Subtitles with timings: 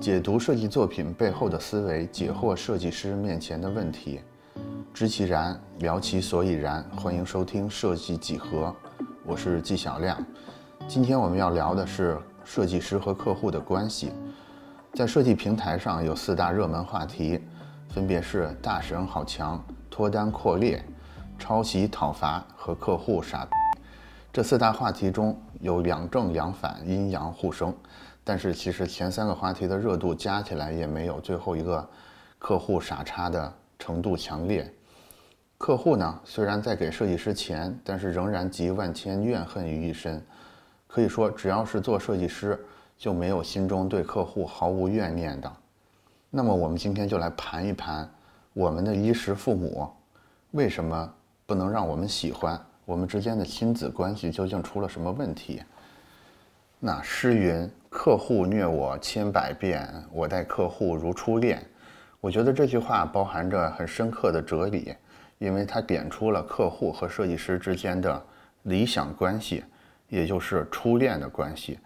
[0.00, 4.18] 解读设计作品背后的思维，解惑设计师面前的问题，
[4.94, 6.82] 知其然，聊其所以然。
[6.96, 8.74] 欢迎收听设计几何，
[9.26, 10.16] 我是纪晓亮。
[10.88, 14.10] 今天我们要聊的是设计师和客户的关系。
[14.94, 17.38] 在设计平台上有四大热门话题，
[17.90, 20.82] 分别是大神好强、脱单扩列、
[21.38, 23.46] 抄袭讨伐和客户傻。
[24.32, 27.74] 这四大话题中有两正两反，阴阳互生。
[28.22, 31.88] 但是其实前三个话题的热度加起来也没有最后一个
[32.38, 34.72] 客户傻叉的程度强烈。
[35.58, 40.24] 客户呢，虽然在给设计师钱，但是仍然集万千怨恨于一身。
[40.86, 42.58] 可以说，只要是做设计师，
[42.96, 45.52] 就没有心中对客户毫无怨念的。
[46.30, 48.08] 那么，我们今天就来盘一盘
[48.52, 49.88] 我们的衣食父母
[50.52, 51.12] 为什么
[51.46, 52.60] 不能让我们喜欢？
[52.84, 55.62] 我们之间的亲子关系究竟出了什么问题？
[56.82, 57.70] 那诗云。
[57.90, 61.60] 客户虐我千百遍，我待客户如初恋。
[62.20, 64.94] 我觉得这句话包含着很深刻的哲理，
[65.38, 68.24] 因为它点出了客户和设计师之间的
[68.62, 69.64] 理想关系，
[70.08, 71.80] 也就是初恋的关系。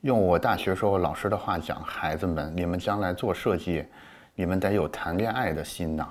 [0.00, 3.86] 用我大学时候老师的话讲，孩子们，你们将来做设计，
[4.34, 6.06] 你们得有谈恋爱的心呐。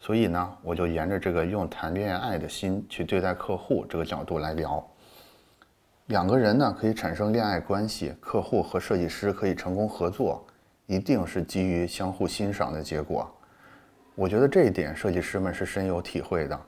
[0.00, 4.82] 所以呢，我就沿着这个用谈恋爱的心去对待客户这个角度来聊。
[6.06, 10.44] 两个人呢可以产生恋爱关系，客户和设计师可以成功合作，
[10.86, 13.32] 一定是基于相互欣赏的结果。
[14.14, 16.60] 我觉得这一点设计师们是深有体会的。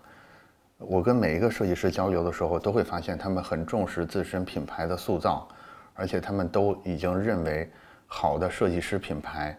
[0.79, 5.47] 我跟每一个设计师交流的时候，都会发现他们很重视自身品牌的塑造，
[5.95, 7.71] 而且他们都已经认为
[8.07, 9.57] 好的设计师品牌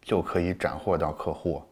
[0.00, 1.62] 就可以斩获到客户。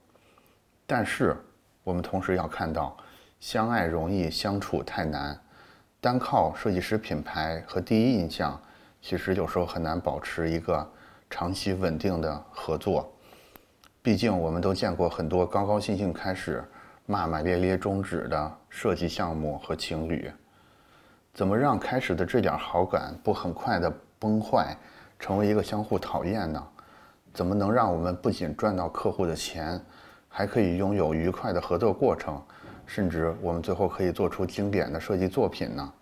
[0.86, 1.36] 但是
[1.84, 2.96] 我们同时要看到，
[3.38, 5.38] 相爱容易相处太难。
[6.00, 8.60] 单靠设计师品牌和第一印象，
[9.00, 10.88] 其实有时候很难保持一个
[11.28, 13.10] 长期稳定的合作。
[14.02, 16.62] 毕竟我们都见过很多高高兴兴开始，
[17.06, 20.30] 骂骂咧咧终止的设计项目和情侣。
[21.34, 24.76] 怎么让开始的这点好感不很快的崩坏，
[25.18, 26.62] 成为一个相互讨厌呢？
[27.34, 29.80] 怎么能让我们不仅赚到客户的钱，
[30.28, 32.40] 还可以拥有愉快的合作过程？
[32.86, 35.92] 甚至我们最后可以做出经典的设计作品呢？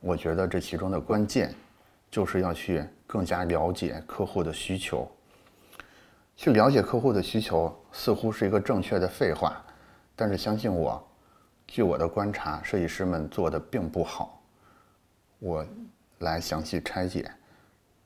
[0.00, 1.54] 我觉得这其中的关键，
[2.10, 5.10] 就是要去更加了解客户的需求。
[6.36, 9.64] 去了解客户的需求似乎是一个正确的废话，
[10.14, 11.02] 但是相信我，
[11.66, 14.42] 据我的观察，设计师们做的并不好。
[15.38, 15.66] 我
[16.18, 17.30] 来详细拆解。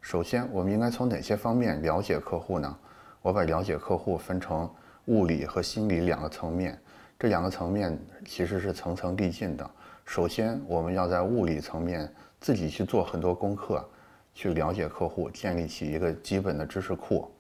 [0.01, 2.79] 首先，我们应该从哪些方面了解客户呢？
[3.21, 4.73] 我把了解客户分成
[5.07, 6.81] 物理和心理两个层面。
[7.21, 9.71] 这两个层面其实是层层递进的。
[10.07, 12.11] 首先，我们要在物理层面
[12.41, 13.87] 自己去做很多功课，
[14.33, 17.31] 去了解客户，建立起一个基本的知识库。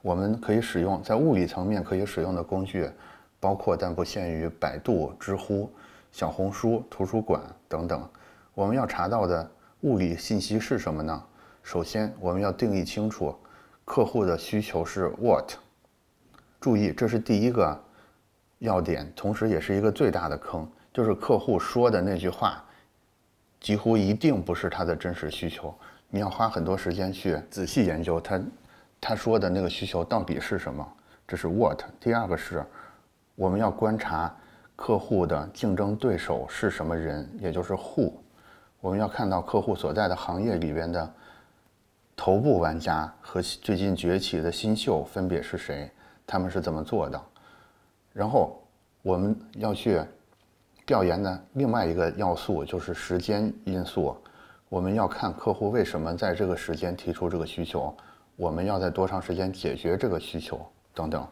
[0.00, 2.88] 我们可以使用在物理层面可以使用的工具，
[3.40, 5.68] 包括但不限于百度、知乎、
[6.12, 8.08] 小红书、图书馆等等。
[8.54, 9.50] 我们要查到的
[9.80, 11.20] 物理信息是什么呢？
[11.64, 13.34] 首先，我们要定义清楚
[13.84, 15.54] 客户的需求是 what。
[16.60, 17.83] 注意，这是第一个。
[18.64, 22.64] 要点，同时也是一个最大的坑，就是客户说的那句话，
[23.60, 25.72] 几乎一定不是他的真实需求。
[26.08, 28.40] 你要花很多时间去仔细研究他，
[28.98, 30.86] 他说的那个需求到底是什么。
[31.28, 31.82] 这是 what。
[32.00, 32.64] 第二个是，
[33.34, 34.34] 我们要观察
[34.76, 38.12] 客户的竞争对手是什么人，也就是 who。
[38.80, 41.12] 我们要看到客户所在的行业里边的
[42.16, 45.90] 头部玩家和最近崛起的新秀分别是谁，
[46.26, 47.20] 他们是怎么做的。
[48.14, 48.62] 然后
[49.02, 50.00] 我们要去
[50.86, 54.16] 调研的另外一个要素就是时间因素。
[54.68, 57.94] 我们要看客户为什么在这个时间提出这个需求，
[58.36, 60.64] 我们要在多长时间解决这个需求
[60.94, 61.26] 等等。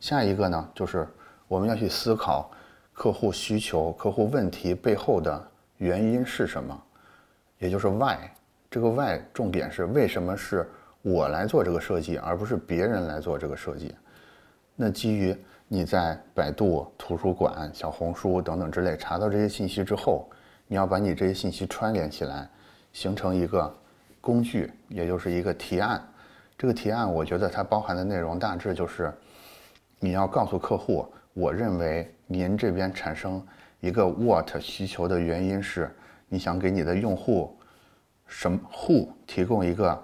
[0.00, 1.06] 下一个呢，就是
[1.48, 2.50] 我们要去思考
[2.92, 6.80] 客户需求、客户问题背后的原因是什么，
[7.58, 8.16] 也就是 why。
[8.70, 10.68] 这个 why 重点是为什么是
[11.02, 13.94] 我来做这个设计，而不是别人来做这个设计。
[14.74, 15.36] 那基于
[15.68, 20.28] 你在百度、图书馆、小红书等等之类查到这些信息之后，
[20.68, 22.48] 你要把你这些信息串联起来，
[22.92, 23.74] 形成一个
[24.20, 26.00] 工具，也就是一个提案。
[26.56, 29.12] 这个提案，我觉得它包含的内容大致就是：
[29.98, 33.44] 你要告诉客户，我认为您这边产生
[33.80, 35.92] 一个 what 需求的原因是，
[36.28, 37.58] 你想给你的用户
[38.28, 40.00] 什么 who 提供一个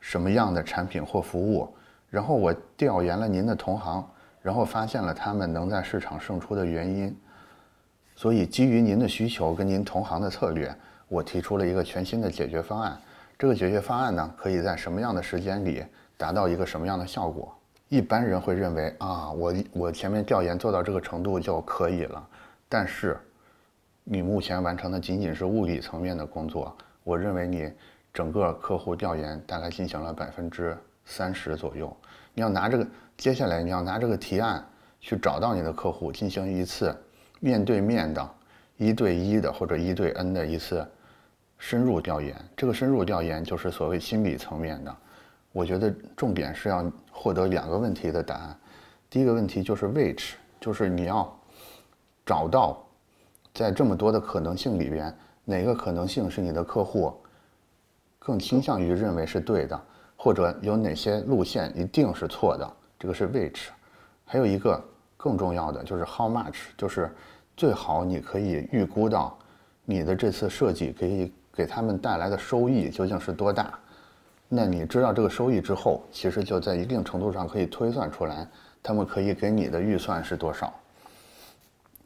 [0.00, 1.72] 什么样的产品或服务，
[2.10, 4.04] 然后我调研了您的同行。
[4.42, 7.16] 然后发现了他们能在市场胜出的原因，
[8.16, 10.74] 所以基于您的需求跟您同行的策略，
[11.08, 12.98] 我提出了一个全新的解决方案。
[13.38, 15.84] 这个解决方案呢，可以在什么样的时间里
[16.16, 17.52] 达到一个什么样的效果。
[17.88, 22.28] 一般人会认为啊，我我前面调研做到这个程度就可以了，
[22.68, 23.18] 但是
[24.04, 26.76] 你目前完成的仅仅是物理层面的工作。
[27.04, 27.72] 我认为你
[28.14, 31.94] 整个客户调研大概进行了百分之三十左右。
[32.34, 34.64] 你要拿这个，接下来你要拿这个提案
[35.00, 36.96] 去找到你的客户，进行一次
[37.40, 38.30] 面对面的、
[38.76, 40.86] 一对一的或者一对 N 的一次
[41.58, 42.34] 深入调研。
[42.56, 44.96] 这个深入调研就是所谓心理层面的。
[45.52, 48.58] 我觉得重点是要获得两个问题的答案。
[49.10, 51.30] 第一个问题就是 which，就是你要
[52.24, 52.82] 找到
[53.52, 55.14] 在这么多的可能性里边，
[55.44, 57.14] 哪个可能性是你的客户
[58.18, 59.78] 更倾向于认为是对的，
[60.22, 63.70] 或者有哪些路线一定是错的，这个是 which。
[64.24, 64.80] 还有一个
[65.16, 67.10] 更重要的就是 how much，就是
[67.56, 69.36] 最好你可以预估到
[69.84, 73.76] 你的这次设计可以给他们带来的收益究竟是多大。
[74.48, 78.46] 那你知道这个收益之后，其实就在一定程度上可以推算出来，
[78.80, 80.72] 他们可以给你的预算是多少。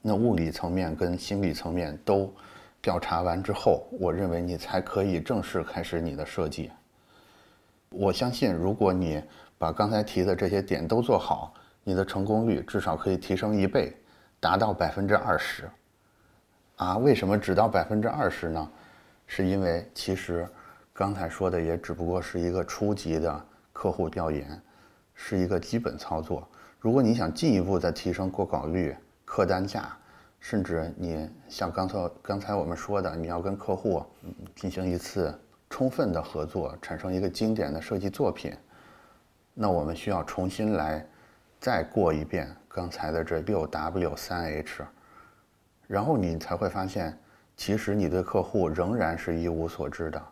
[0.01, 2.33] 那物理层面跟心理层面都
[2.81, 6.71] 调查完之后，我认为你才可以正式开始你的设计。
[7.97, 9.23] 我相信，如果你
[9.59, 13.97] 把刚才提的这些点都做好，你的成功率至少可以提升一倍，
[14.39, 15.69] 达到百分之二十。
[16.77, 18.71] 啊，为什么只到百分之二十呢？
[19.27, 20.49] 是因为其实。
[20.99, 24.59] 刚才说的也只不过是一个初级的客户调研，
[25.13, 26.49] 是一个基本操作。
[26.81, 29.95] 如果你想进一步的提升过稿率、客单价，
[30.41, 34.03] 甚至你像刚才刚才我们说的，你要跟客户
[34.55, 38.55] 进行一次充分的合作，产生一个经典的设计作品，
[39.55, 41.05] 那我们需要重新来
[41.61, 44.85] 再过一遍刚才的这六 W 三 H，
[45.87, 47.19] 然后你才会发现，
[47.57, 50.23] 其实你对客户仍然是一无所知的。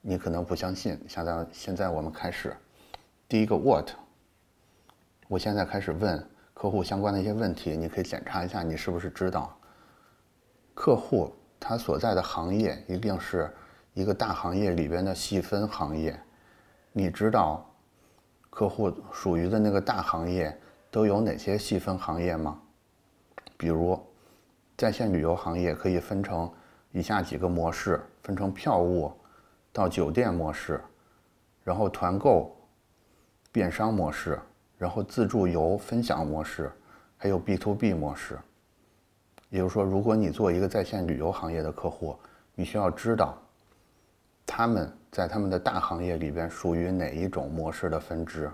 [0.00, 2.56] 你可能不相信，现在现在我们开始，
[3.28, 3.90] 第一个 what，
[5.28, 9.56] 我现在开始问客户相关的一些问题，你可以检查一下你是不是知道，
[10.74, 13.48] 客户他所在的行业一定是
[13.94, 16.18] 一个大行业里边的细分行业，
[16.92, 17.68] 你知道
[18.50, 20.56] 客户属于的那个大行业
[20.90, 22.60] 都有哪些细分行业吗？
[23.56, 23.98] 比如
[24.76, 26.50] 在线旅游行业可以分成
[26.90, 29.12] 以下几个模式，分成票务。
[29.74, 30.78] 到酒店模式，
[31.64, 32.54] 然后团购、
[33.50, 34.38] 电商模式，
[34.76, 36.70] 然后自助游分享模式，
[37.16, 38.38] 还有 B to B 模式。
[39.48, 42.14] 也就是说，如果你做一个在线旅游行业的客户，
[42.54, 43.34] 你需要知道
[44.46, 48.50] 他们在他们的大行业里边属于哪一种模式的分支。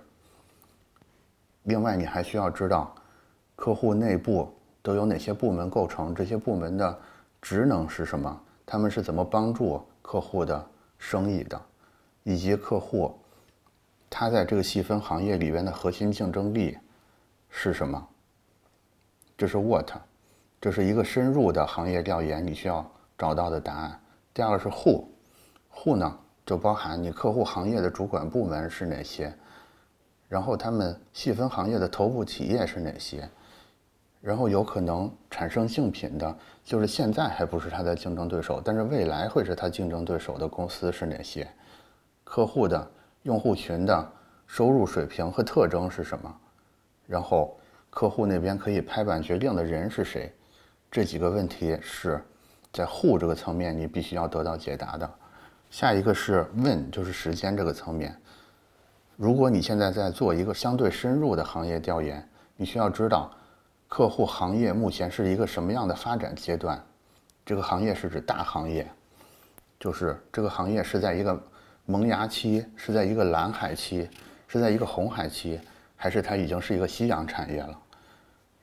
[1.65, 2.95] 另外，你还需要知道
[3.57, 4.53] 客户内部
[4.83, 6.99] 都有哪些部门构成，这些部门的
[7.41, 10.67] 职能是什么，他们是怎么帮助客户的。
[11.01, 11.63] 生意的，
[12.25, 13.17] 以及客户，
[14.11, 16.77] 他在这个细分行业里边的核心竞争力
[17.49, 18.09] 是什么？
[19.37, 19.89] 这是 what，
[20.61, 22.85] 这是一个深入的行业调研你需要
[23.17, 24.01] 找到的答案。
[24.35, 25.05] 第二个是 Who
[25.81, 29.33] 户呢就包含你客户行业的主管部门是哪些，
[30.29, 33.29] 然后他们细分行业的头部企业是哪些。
[34.21, 41.49] 然后有可能产生竞品的，就是现在还不是他的竞争对手，但是未来会是他竞争对手的公司是哪些？
[42.25, 42.91] 客户的
[43.23, 44.13] 用户群的
[44.49, 46.41] 收入水平和特征是什么？
[47.07, 47.57] 然后
[47.89, 50.35] 客户那边可以拍板决定的人是谁？
[50.91, 52.21] 这几个问题是
[52.73, 55.09] 在户这个层面你必须要得到解答的。
[55.71, 58.17] 下一个是 When，就是时间这个层面。
[59.17, 63.31] 如果你现在在做一个相对深入的行业调研，你需要知道。
[63.91, 66.79] 客户行业目前是一个什么样的发展阶段？
[67.47, 68.87] 这个行业是指大行业，
[69.81, 71.43] 就是这个行业是在一个
[71.87, 74.07] 萌芽期，是在一个蓝海期，
[74.47, 75.59] 是在一个红海期，
[75.97, 77.81] 还是它已经是一个夕阳产业了？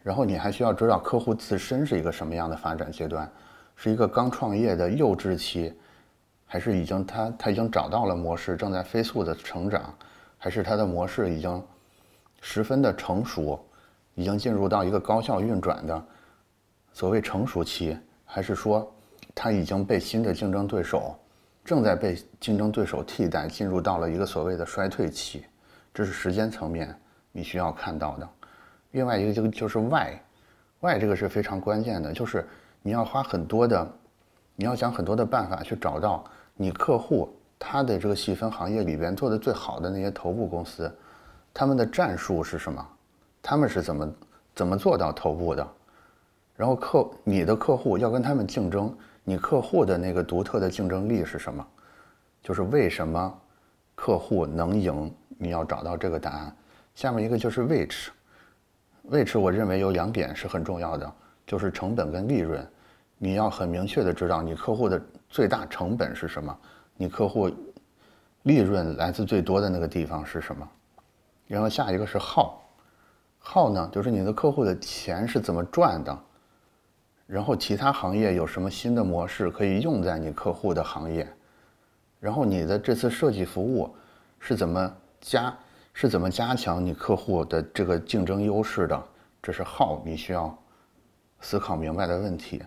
[0.04, 3.28] 然后你还需要知道客户自身是一个什么样的发展阶段，
[3.76, 5.74] 是一个刚创业的幼稚期，
[6.46, 9.94] 还是已经他他已经找到了模式，正在飞速的成长，
[10.38, 11.64] 还是他的模式已经
[12.42, 13.60] 十分的成熟？
[14.18, 16.06] 已经进入到一个高效运转的
[16.94, 18.90] 所谓成熟期，还是说
[19.36, 21.20] 它已经被新的竞争对手
[21.66, 25.44] 正在被竞争对手替代，进入到了一个所谓的衰退期？
[25.94, 26.98] 这是时间层面
[27.34, 28.30] 你需要看到的。
[28.92, 30.18] 另外一个就就是外
[30.80, 32.48] 外这个是非常关键的，就是
[32.82, 33.86] 你要花很多的，
[34.56, 36.24] 你要想很多的办法去找到
[36.56, 40.92] 你客户他的这个细分行业里边做的最好的那些头部公司，
[41.54, 42.86] 他们的战术是什么？
[43.42, 44.14] 他们是怎么
[44.56, 45.68] 怎么做到头部的？
[46.56, 51.66] 然后客你的客户要跟他们竞争，你客户的那个独特的竞争力是什么？
[52.42, 53.42] 就是为什么
[53.94, 56.56] 客户能赢你要找到这个答案。
[56.94, 58.12] 下面一个就是位置，
[59.04, 61.12] 位置我认为有两点是很重要的，
[61.46, 62.66] 就是成本跟利润。
[63.17, 66.57] 你要很明确的知道你客户的最大成本是什么，
[66.95, 67.50] 你客户
[68.43, 70.67] 利润来自最多的那个地方是什么。
[71.48, 72.62] 然后下一个是耗，
[73.39, 76.19] 耗呢就是你的客户的钱是怎么赚的，
[77.25, 81.27] 然后其他行业有什么新的模式可以用在你客户的行业，
[82.19, 83.95] 然后你的这次设计服务
[84.39, 85.55] 是怎么加
[85.93, 89.03] 是怎么加强你客户的这个竞争优势的，
[89.41, 90.55] 这是耗你需要
[91.39, 92.62] 思考明白的问题。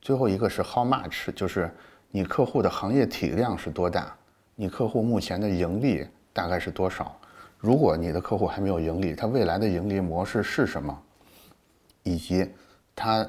[0.00, 1.70] 最后一个是 how much，就是
[2.10, 4.16] 你客户的行业体量是多大，
[4.54, 7.14] 你客户目前的盈利大概是多少？
[7.58, 10.98] 如果你的客户还没有盈利，他未来的盈利模式是什么？
[12.02, 12.50] 以及
[12.96, 13.28] 他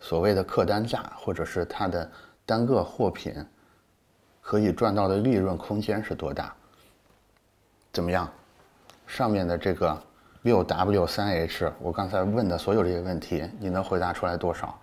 [0.00, 2.10] 所谓的客单价或者是他的
[2.44, 3.32] 单个货品
[4.40, 6.52] 可以赚到的利润空间是多大？
[7.92, 8.28] 怎么样？
[9.06, 9.96] 上面的这个
[10.42, 14.78] 六 W 三 H，我刚才问的所有这些问题，你能回答出来多少？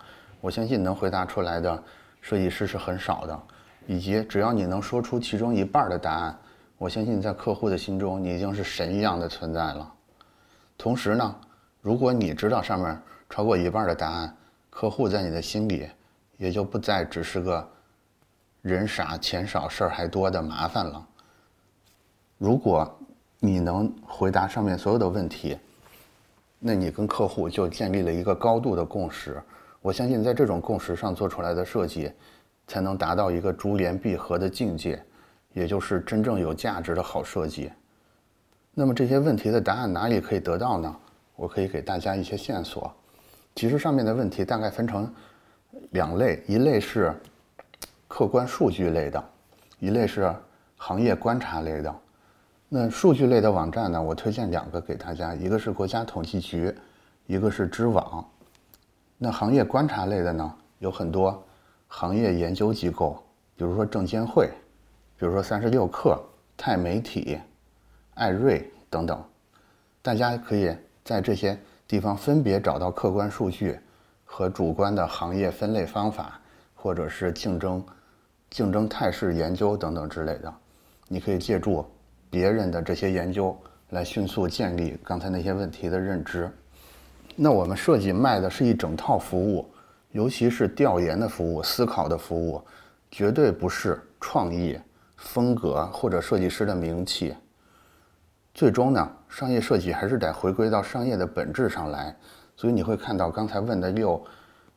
[0.45, 1.83] 我相信能回答出来的
[2.21, 3.43] 设计师是很少的，
[3.87, 6.39] 以及只要你能说出其中一半的答案，
[6.77, 9.91] 我相信在客户的心中你已经是神一样的存在了。
[10.77, 11.35] 同时呢，
[11.81, 12.95] 如果你知道上面
[13.27, 14.37] 超过一半的答案，
[14.69, 15.89] 客户在你的心里
[16.37, 17.67] 也就不再只是个
[18.61, 21.03] 人傻钱少事儿还多的麻烦了。
[22.37, 22.87] 如果
[23.39, 25.57] 你能回答上面所有的问题，
[26.59, 29.41] 那你跟客户就建立了一个高度的共识。
[29.85, 32.11] 我相信，在这种共识上做出来的设计，
[32.65, 34.99] 才能达到一个珠联璧合的境界，
[35.53, 37.71] 也就是真正有价值的好设计。
[38.73, 40.95] 那么这些问题的答案哪里可以得到呢？
[41.35, 42.91] 我可以给大家一些线索。
[43.53, 45.07] 其实上面的问题大概分成
[45.91, 47.13] 两类，一类是
[48.07, 49.23] 客观数据类的，
[49.77, 50.33] 一类是
[50.77, 51.95] 行业观察类的。
[52.69, 56.73] 那数据类的网站呢，我推荐两个给大家，一个是国家统计局，
[57.27, 58.27] 一个是知网。
[59.17, 61.41] 那行业观察类的呢，有很多
[61.87, 63.23] 行业研究机构，
[63.55, 64.49] 比如说证监会，
[65.17, 66.19] 比如说三十六氪、
[66.57, 67.39] 钛媒体、
[68.15, 69.23] 艾瑞等等，
[70.01, 71.57] 大家可以在这些
[71.87, 73.79] 地方分别找到客观数据
[74.25, 76.39] 和主观的行业分类方法，
[76.75, 77.83] 或者是竞争、
[78.49, 80.53] 竞争态势研究等等之类的。
[81.07, 81.85] 你可以借助
[82.29, 83.55] 别人的这些研究
[83.91, 86.51] 来迅速建立刚才那些问题的认知。
[87.35, 89.69] 那我们设计卖的是一整套服务，
[90.11, 92.61] 尤其是调研的服务、思考的服务，
[93.11, 94.79] 绝对不是创意、
[95.17, 97.35] 风格或者设计师的名气。
[98.53, 102.15] 最终呢，商业设计还是得回归到商业的本质上来。
[102.55, 104.25] 所以你会看到刚才问的六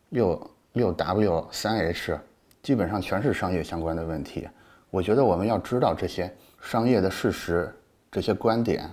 [0.08, 2.18] 六六 W 三 H，
[2.60, 4.48] 基本上全是商业相关的问题。
[4.90, 7.72] 我觉得我们要知道这些商业的事实、
[8.10, 8.90] 这些观点。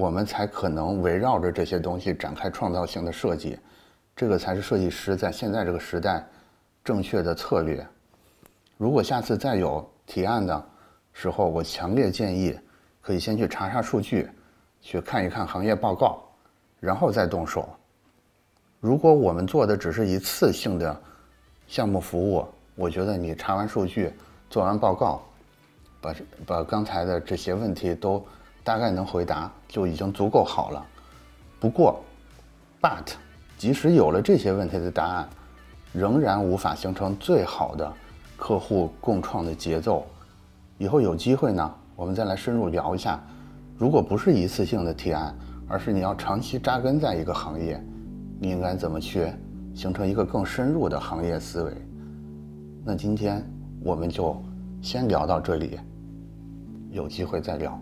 [0.00, 3.58] 我们才可能围绕着这些东西展开创造性的设计，
[4.16, 6.24] 这个才是设计师在现在这个时代
[6.82, 7.86] 正确的策略。
[8.78, 10.66] 如果下次再有提案的
[11.12, 12.58] 时候，我强烈建议
[13.02, 14.26] 可以先去查查数据，
[14.80, 16.22] 去看一看行业报告，
[16.80, 17.68] 然后再动手。
[18.80, 20.98] 如果我们做的只是一次性的
[21.66, 24.10] 项目服务，我觉得你查完数据、
[24.48, 25.20] 做完报告，
[26.00, 26.14] 把
[26.46, 28.24] 把刚才的这些问题都。
[28.70, 30.86] 大概能回答就已经足够好了。
[31.58, 32.00] 不过
[32.80, 33.14] ，but，
[33.58, 35.28] 即使有了这些问题的答案，
[35.92, 37.92] 仍然无法形成最好的
[38.36, 40.06] 客户共创的节奏。
[40.78, 43.20] 以后有机会呢，我们再来深入聊一下。
[43.76, 45.36] 如果不是一次性的提案，
[45.66, 47.84] 而是你要长期扎根在一个行业，
[48.38, 49.32] 你应该怎么去
[49.74, 51.72] 形成一个更深入的行业思维？
[52.84, 53.44] 那今天
[53.82, 54.40] 我们就
[54.80, 55.76] 先聊到这里，
[56.92, 57.76] 有机会再聊。